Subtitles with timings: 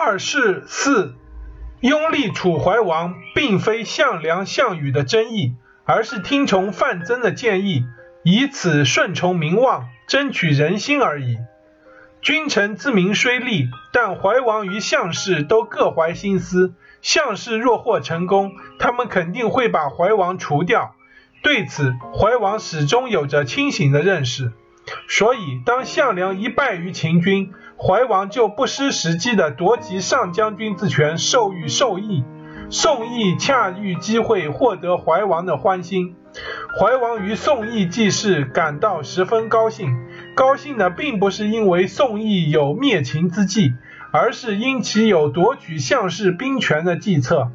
[0.00, 1.14] 二是四，
[1.80, 7.84] 拥立楚怀王，并非项梁、项羽的争议，而是听从范增的建议，
[8.24, 11.36] 以此顺从名望，争取人心而已。
[12.22, 16.72] 君臣之名虽立，但怀王与项氏都各怀心思。
[17.02, 20.94] 项氏若获成功，他们肯定会把怀王除掉。
[21.42, 24.52] 对此，怀王始终有着清醒的认识。
[25.08, 32.24] 所以，当项梁一败于秦军，怀王就不失时机地夺其上将军之权，授予宋义。
[32.70, 36.14] 宋义恰遇机会获得怀王的欢心。
[36.78, 39.96] 怀王与宋义继事感到十分高兴。
[40.36, 43.74] 高兴的并不是因为宋义有灭秦之计，
[44.12, 47.50] 而是因其有夺取项氏兵权的计策。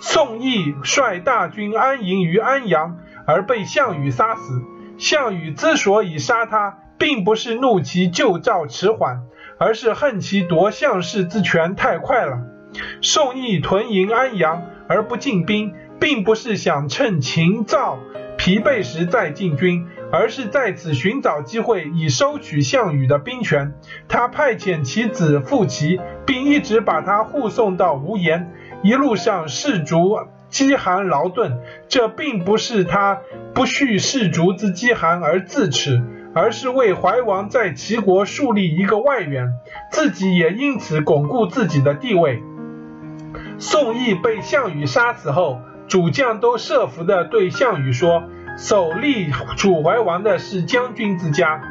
[0.00, 4.62] 宋义率大军安营于安阳，而被项羽杀死。
[4.98, 9.22] 项羽之所以杀他，并不是怒其救赵迟缓，
[9.58, 12.38] 而是恨其夺项氏之权太快了。
[13.02, 17.98] 宋义屯营安阳而不进兵，并不是想趁秦赵
[18.36, 23.72] 疲惫时再进军，而是在此寻找机会以收取项羽的兵权。
[24.08, 30.16] 他派遣其子傅齐，并一直把他护送到无盐，一路上士卒
[30.48, 31.58] 饥寒劳顿，
[31.88, 33.20] 这并不是他
[33.54, 36.02] 不恤士卒之饥寒而自持，
[36.34, 39.52] 而是为怀王在齐国树立一个外援，
[39.90, 42.42] 自己也因此巩固自己的地位。
[43.58, 48.24] 宋义被项羽杀死后，主将都设伏地对项羽说
[48.56, 51.62] ：“守立楚怀王的是将军之家。”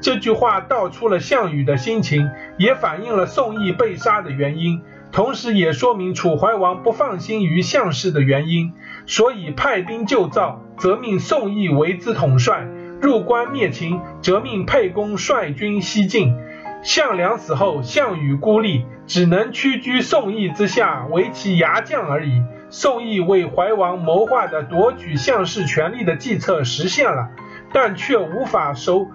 [0.00, 4.82] 这句话道出了项羽的心情，也反映了宋义被杀的原因。
[5.12, 8.72] 同时，也说明楚怀王不放心于项氏的原因，
[9.06, 12.66] 所以派兵救赵，则命宋义为之统帅；
[13.00, 16.34] 入关灭秦，则命沛公率军西进。
[16.82, 22.42] 项梁死后，项羽孤立，只能屈居宋义之下，为其牙将而已。
[22.70, 27.28] 宋义为怀王谋划的夺取项氏权力的计策实现了，
[27.74, 29.06] 但却无法收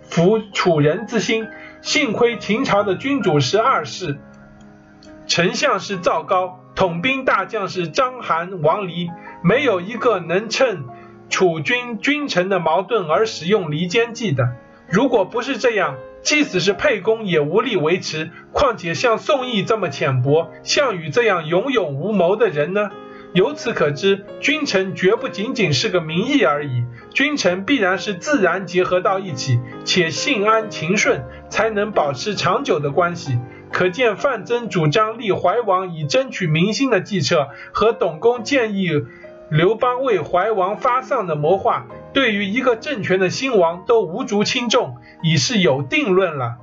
[0.00, 1.46] 服楚人之心。
[1.82, 4.18] 幸亏秦朝的君主是二世。
[5.34, 9.08] 丞相是赵高，统兵大将是章邯、王离，
[9.42, 10.84] 没有一个能趁
[11.30, 14.46] 楚军君臣的矛盾而使用离间计的。
[14.90, 18.30] 如果不是这样，即使是沛公也无力维持。
[18.52, 22.90] 况且像宋义这么浅薄，项羽这样勇勇无谋的人呢？
[23.32, 33.38] 由此可知，君臣绝不仅仅是个名义而已，君臣必然是自然结合到一起，且信安情顺，才能保持长久的关系。
[33.72, 38.90] 可见范增主张立怀王以争取民心的计策，和董公建议
[39.50, 46.58] 刘邦为怀王发丧的谋划，对于一个政权的兴亡都无足轻重，已是有定论了。